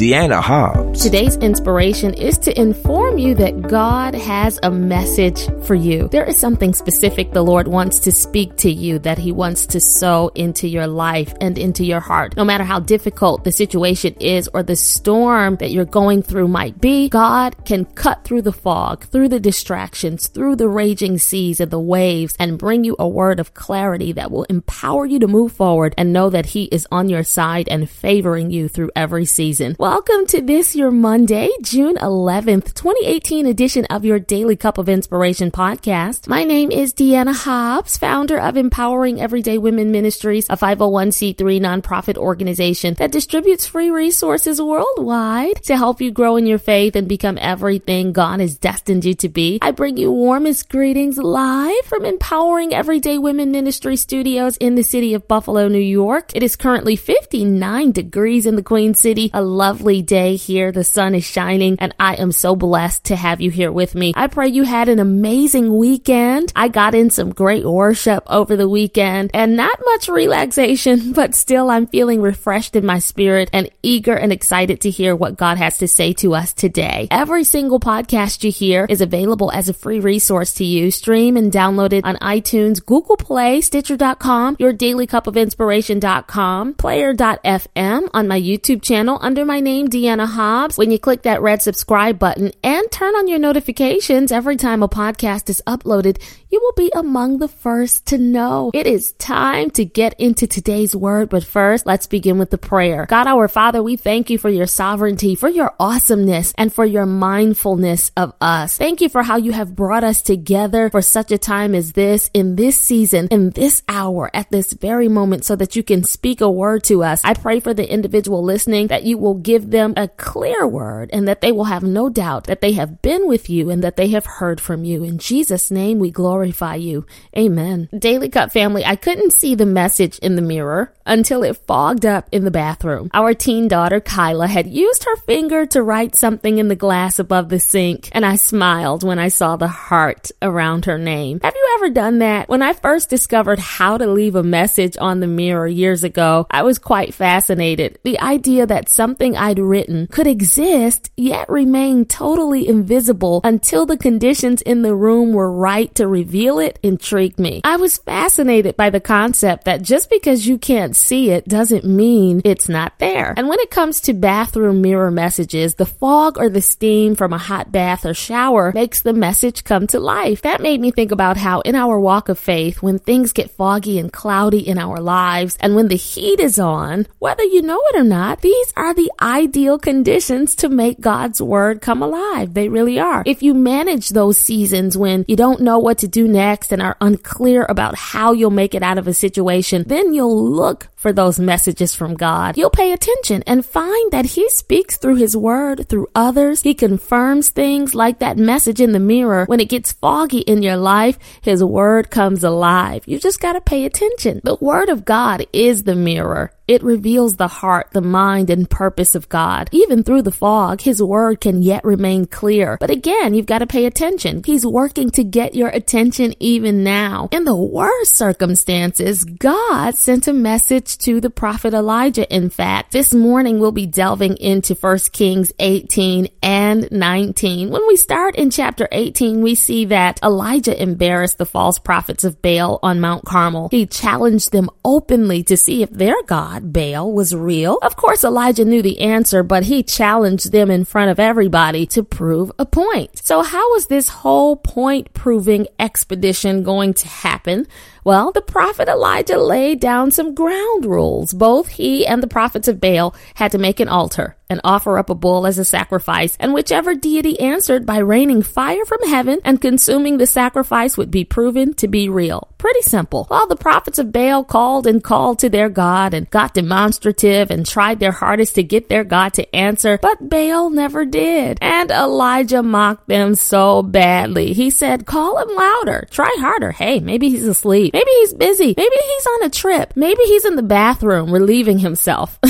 [0.00, 1.02] Deanna Hobbs.
[1.02, 6.08] Today's inspiration is to inform you that God has a message for you.
[6.08, 9.78] There is something specific the Lord wants to speak to you that He wants to
[9.78, 12.34] sow into your life and into your heart.
[12.34, 16.80] No matter how difficult the situation is or the storm that you're going through might
[16.80, 21.70] be, God can cut through the fog, through the distractions, through the raging seas and
[21.70, 25.52] the waves, and bring you a word of clarity that will empower you to move
[25.52, 29.76] forward and know that He is on your side and favoring you through every season.
[29.90, 35.50] Welcome to this, your Monday, June 11th, 2018 edition of your Daily Cup of Inspiration
[35.50, 36.28] podcast.
[36.28, 42.94] My name is Deanna Hobbs, founder of Empowering Everyday Women Ministries, a 501c3 nonprofit organization
[42.98, 48.12] that distributes free resources worldwide to help you grow in your faith and become everything
[48.12, 49.58] God has destined you to be.
[49.60, 55.14] I bring you warmest greetings live from Empowering Everyday Women Ministry Studios in the city
[55.14, 56.30] of Buffalo, New York.
[56.36, 59.32] It is currently 59 degrees in the Queen City.
[59.34, 60.72] A lovely day here.
[60.72, 64.12] The sun is shining and I am so blessed to have you here with me.
[64.14, 66.52] I pray you had an amazing weekend.
[66.54, 71.70] I got in some great worship over the weekend and not much relaxation, but still
[71.70, 75.78] I'm feeling refreshed in my spirit and eager and excited to hear what God has
[75.78, 77.08] to say to us today.
[77.10, 80.90] Every single podcast you hear is available as a free resource to you.
[80.90, 88.10] Stream and download it on iTunes, Google Play, Stitcher.com, your daily cup of inspiration.com, player.fm
[88.12, 90.76] on my YouTube channel under my name, Deanna Hobbs.
[90.78, 94.88] When you click that red subscribe button and turn on your notifications every time a
[94.88, 98.72] podcast is uploaded, you will be among the first to know.
[98.74, 103.06] It is time to get into today's word, but first, let's begin with the prayer.
[103.06, 107.06] God, our Father, we thank you for your sovereignty, for your awesomeness, and for your
[107.06, 108.76] mindfulness of us.
[108.76, 112.30] Thank you for how you have brought us together for such a time as this,
[112.34, 116.40] in this season, in this hour, at this very moment, so that you can speak
[116.40, 117.20] a word to us.
[117.24, 121.28] I pray for the individual listening that you will give them a clear word and
[121.28, 124.08] that they will have no doubt that they have been with you and that they
[124.08, 125.04] have heard from you.
[125.04, 127.06] In Jesus' name, we glorify you.
[127.36, 127.88] Amen.
[127.96, 132.28] Daily Cup family, I couldn't see the message in the mirror until it fogged up
[132.32, 133.10] in the bathroom.
[133.12, 137.48] Our teen daughter, Kyla, had used her finger to write something in the glass above
[137.48, 141.40] the sink, and I smiled when I saw the heart around her name.
[141.42, 142.48] Have you ever done that?
[142.48, 146.62] When I first discovered how to leave a message on the mirror years ago, I
[146.62, 147.98] was quite fascinated.
[148.04, 154.62] The idea that something I'd written could exist yet remain totally invisible until the conditions
[154.62, 157.60] in the room were right to reveal it intrigued me.
[157.64, 162.40] I was fascinated by the concept that just because you can't see it doesn't mean
[162.44, 163.34] it's not there.
[163.36, 167.38] And when it comes to bathroom mirror messages, the fog or the steam from a
[167.38, 170.42] hot bath or shower makes the message come to life.
[170.42, 173.98] That made me think about how in our walk of faith, when things get foggy
[173.98, 177.96] and cloudy in our lives, and when the heat is on, whether you know it
[177.96, 182.54] or not, these are the ideal conditions to make God's word come alive.
[182.54, 183.22] They really are.
[183.26, 186.96] If you manage those seasons when you don't know what to do next and are
[187.00, 191.40] unclear about how you'll make it out of a situation, then you'll look for those
[191.40, 192.58] messages from God.
[192.58, 196.60] You'll pay attention and find that He speaks through His Word, through others.
[196.60, 199.46] He confirms things like that message in the mirror.
[199.46, 203.04] When it gets foggy in your life, His Word comes alive.
[203.06, 204.42] You just gotta pay attention.
[204.44, 206.52] The Word of God is the mirror.
[206.70, 209.68] It reveals the heart, the mind, and purpose of God.
[209.72, 212.76] Even through the fog, His word can yet remain clear.
[212.78, 214.42] But again, you've got to pay attention.
[214.44, 217.28] He's working to get your attention even now.
[217.32, 222.32] In the worst circumstances, God sent a message to the prophet Elijah.
[222.34, 227.70] In fact, this morning we'll be delving into 1 Kings 18 and 19.
[227.70, 232.40] When we start in chapter 18, we see that Elijah embarrassed the false prophets of
[232.42, 233.68] Baal on Mount Carmel.
[233.70, 237.78] He challenged them openly to see if their God Baal was real?
[237.82, 242.02] Of course, Elijah knew the answer, but he challenged them in front of everybody to
[242.02, 243.24] prove a point.
[243.24, 247.66] So how was this whole point proving expedition going to happen?
[248.04, 251.32] Well, the prophet Elijah laid down some ground rules.
[251.32, 255.08] Both he and the prophets of Baal had to make an altar and offer up
[255.08, 259.60] a bull as a sacrifice, and whichever deity answered by raining fire from heaven and
[259.60, 262.48] consuming the sacrifice would be proven to be real.
[262.58, 263.24] Pretty simple.
[263.26, 267.64] While the prophets of Baal called and called to their God and got demonstrative and
[267.64, 271.58] tried their hardest to get their God to answer, but Baal never did.
[271.62, 274.52] And Elijah mocked them so badly.
[274.52, 276.72] He said, call him louder, try harder.
[276.72, 277.89] Hey, maybe he's asleep.
[277.90, 277.94] Asleep.
[277.94, 278.74] Maybe he's busy.
[278.76, 279.92] Maybe he's on a trip.
[279.96, 282.38] Maybe he's in the bathroom relieving himself.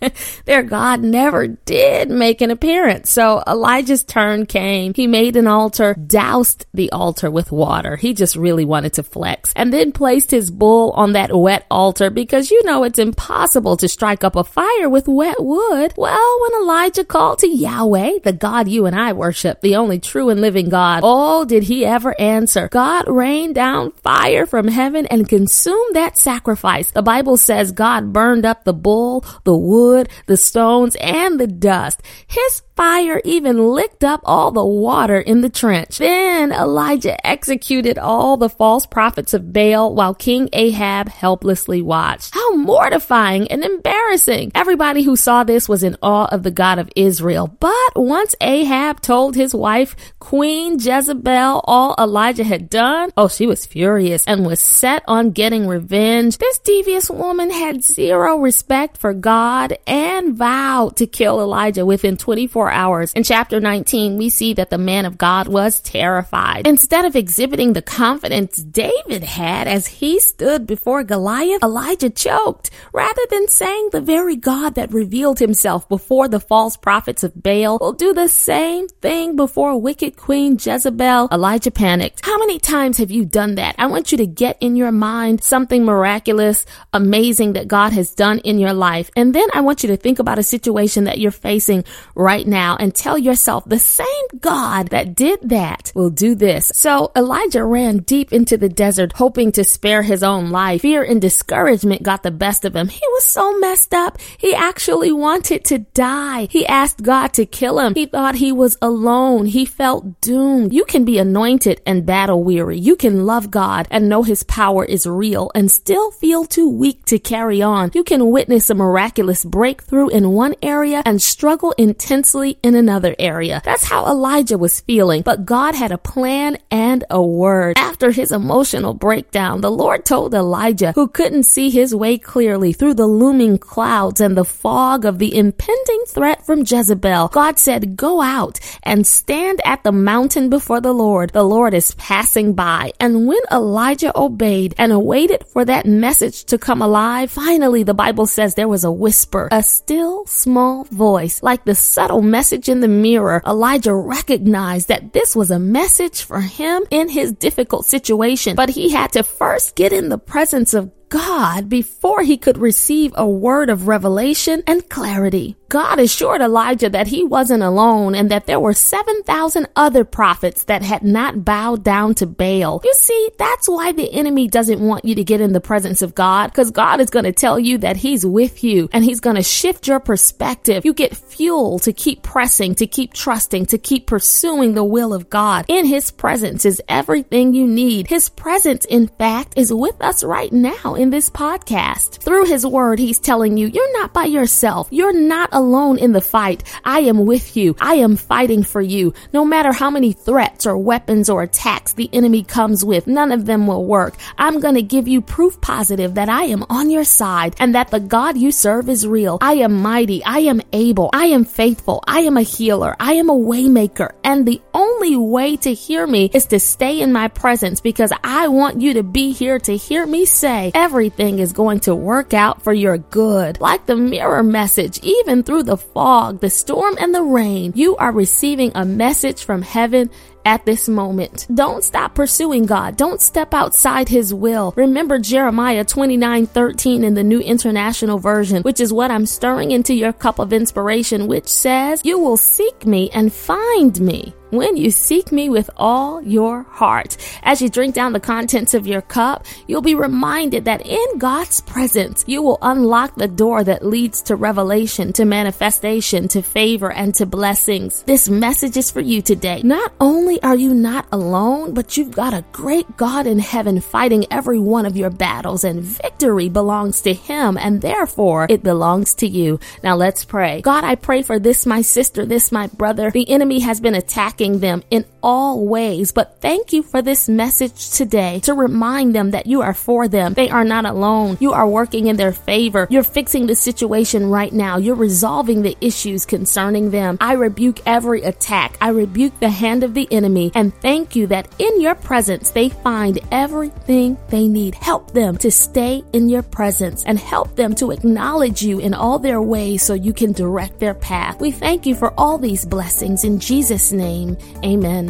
[0.44, 3.12] Their God never did make an appearance.
[3.12, 4.94] So Elijah's turn came.
[4.94, 7.96] He made an altar, doused the altar with water.
[7.96, 12.10] He just really wanted to flex and then placed his bull on that wet altar
[12.10, 15.92] because you know it's impossible to strike up a fire with wet wood.
[15.96, 20.28] Well, when Elijah called to Yahweh, the God you and I worship, the only true
[20.30, 22.68] and living God, oh, did he ever answer?
[22.68, 26.90] God rained down fire from heaven and consumed that sacrifice.
[26.90, 29.89] The Bible says God burned up the bull, the wood,
[30.26, 32.02] the stones, and the dust.
[32.26, 35.98] His fire even licked up all the water in the trench.
[35.98, 42.32] Then Elijah executed all the false prophets of Baal while King Ahab helplessly watched.
[42.32, 44.52] How mortifying and embarrassing.
[44.54, 47.54] Everybody who saw this was in awe of the God of Israel.
[47.60, 53.66] But once Ahab told his wife, Queen Jezebel, all Elijah had done, oh, she was
[53.66, 56.38] furious and was set on getting revenge.
[56.38, 62.69] This devious woman had zero respect for God and vowed to kill Elijah within 24
[62.70, 63.12] hours.
[63.12, 66.66] In chapter 19, we see that the man of God was terrified.
[66.66, 72.70] Instead of exhibiting the confidence David had as he stood before Goliath, Elijah choked.
[72.92, 77.78] Rather than saying the very God that revealed himself before the false prophets of Baal
[77.78, 82.24] will do the same thing before wicked Queen Jezebel, Elijah panicked.
[82.24, 83.74] How many times have you done that?
[83.78, 88.38] I want you to get in your mind something miraculous, amazing that God has done
[88.40, 89.10] in your life.
[89.16, 91.84] And then I want you to think about a situation that you're facing
[92.14, 96.70] right now now and tell yourself the same God that did that will do this.
[96.74, 100.82] So Elijah ran deep into the desert, hoping to spare his own life.
[100.82, 102.88] Fear and discouragement got the best of him.
[102.88, 104.18] He was so messed up.
[104.44, 106.48] He actually wanted to die.
[106.50, 107.94] He asked God to kill him.
[107.94, 109.46] He thought he was alone.
[109.46, 110.72] He felt doomed.
[110.72, 112.78] You can be anointed and battle weary.
[112.78, 117.06] You can love God and know his power is real and still feel too weak
[117.06, 117.90] to carry on.
[117.94, 123.60] You can witness a miraculous breakthrough in one area and struggle intensely in another area.
[123.64, 127.76] That's how Elijah was feeling, but God had a plan and a word.
[127.78, 132.94] After his emotional breakdown, the Lord told Elijah, who couldn't see his way clearly through
[132.94, 138.20] the looming clouds and the fog of the impending threat from Jezebel, God said, Go
[138.20, 141.30] out and stand at the mountain before the Lord.
[141.30, 142.92] The Lord is passing by.
[142.98, 148.26] And when Elijah obeyed and waited for that message to come alive, finally the Bible
[148.26, 152.88] says there was a whisper, a still small voice, like the subtle message in the
[152.88, 158.70] mirror, Elijah recognized that this was a message for him in his difficult situation, but
[158.70, 163.28] he had to first get in the presence of God before he could receive a
[163.28, 165.56] word of revelation and clarity.
[165.68, 170.82] God assured Elijah that he wasn't alone and that there were 7,000 other prophets that
[170.82, 172.80] had not bowed down to Baal.
[172.82, 176.14] You see, that's why the enemy doesn't want you to get in the presence of
[176.14, 179.36] God because God is going to tell you that he's with you and he's going
[179.36, 180.84] to shift your perspective.
[180.84, 185.30] You get fuel to keep pressing, to keep trusting, to keep pursuing the will of
[185.30, 185.66] God.
[185.68, 188.08] In his presence is everything you need.
[188.08, 192.22] His presence, in fact, is with us right now in this podcast.
[192.22, 194.88] Through his word, he's telling you, you're not by yourself.
[194.90, 196.62] You're not alone in the fight.
[196.84, 197.74] I am with you.
[197.80, 199.14] I am fighting for you.
[199.32, 203.46] No matter how many threats or weapons or attacks the enemy comes with, none of
[203.46, 204.16] them will work.
[204.36, 207.90] I'm going to give you proof positive that I am on your side and that
[207.90, 209.38] the God you serve is real.
[209.40, 210.22] I am mighty.
[210.24, 211.08] I am able.
[211.14, 212.04] I am faithful.
[212.06, 212.94] I am a healer.
[213.00, 214.12] I am a waymaker.
[214.22, 218.48] And the only way to hear me is to stay in my presence because I
[218.48, 222.60] want you to be here to hear me say everything is going to work out
[222.62, 223.60] for your good.
[223.60, 228.10] Like the mirror message, even through the fog, the storm, and the rain, you are
[228.10, 230.10] receiving a message from heaven
[230.44, 231.46] at this moment.
[231.54, 232.96] Don't stop pursuing God.
[232.96, 234.72] Don't step outside His will.
[234.76, 239.94] Remember Jeremiah 29 13 in the New International Version, which is what I'm stirring into
[239.94, 244.90] your cup of inspiration, which says, You will seek me and find me when you
[244.90, 247.16] seek me with all your heart.
[247.42, 251.60] As you drink down the contents of your cup, you'll be reminded that in God's
[251.60, 257.14] presence, you will unlock the door that leads to revelation, to manifestation, to favor, and
[257.14, 258.02] to blessings.
[258.04, 259.62] This message is for you today.
[259.62, 264.26] Not only are you not alone, but you've got a great God in heaven fighting
[264.30, 269.26] every one of your battles, and victory belongs to Him, and therefore it belongs to
[269.26, 269.60] you.
[269.82, 270.60] Now let's pray.
[270.60, 273.10] God, I pray for this, my sister, this, my brother.
[273.10, 276.12] The enemy has been attacking them in all ways.
[276.12, 280.34] But thank you for this message today to remind them that you are for them.
[280.34, 281.36] They are not alone.
[281.40, 282.86] You are working in their favor.
[282.90, 284.76] You're fixing the situation right now.
[284.78, 287.18] You're resolving the issues concerning them.
[287.20, 288.76] I rebuke every attack.
[288.80, 292.68] I rebuke the hand of the enemy and thank you that in your presence they
[292.68, 294.74] find everything they need.
[294.74, 299.18] Help them to stay in your presence and help them to acknowledge you in all
[299.18, 301.40] their ways so you can direct their path.
[301.40, 304.36] We thank you for all these blessings in Jesus' name.
[304.64, 305.09] Amen.